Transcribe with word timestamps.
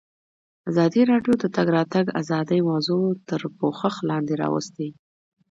ازادي 0.69 1.01
راډیو 1.11 1.33
د 1.37 1.39
د 1.43 1.45
تګ 1.55 1.67
راتګ 1.77 2.05
ازادي 2.21 2.59
موضوع 2.69 3.03
تر 3.29 3.41
پوښښ 3.59 3.95
لاندې 4.09 4.33
راوستې. 4.43 4.87